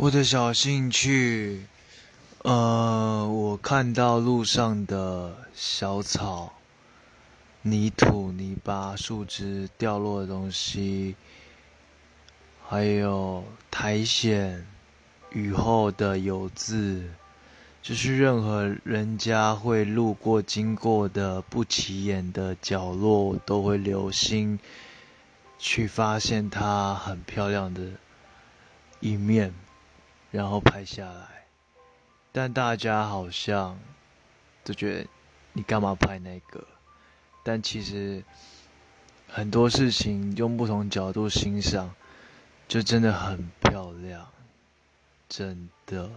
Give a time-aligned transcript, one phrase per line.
[0.00, 1.66] 我的小兴趣，
[2.44, 6.52] 呃，我看到路上的小草、
[7.62, 11.16] 泥土、泥巴、树枝掉落的东西，
[12.68, 13.42] 还有
[13.72, 14.64] 苔藓、
[15.30, 17.10] 雨后的油渍，
[17.82, 24.60] 就是任何人家会路过、经过的不起眼的角落，都会留心
[25.58, 27.82] 去发现它很漂亮的
[29.00, 29.52] 一面。
[30.30, 31.46] 然后拍下来，
[32.32, 33.78] 但大家好像
[34.62, 35.06] 都觉得
[35.52, 36.66] 你干嘛拍那个？
[37.42, 38.22] 但其实
[39.26, 41.94] 很多事情用不同角度欣赏，
[42.66, 44.28] 就真的很漂亮，
[45.28, 46.10] 真的。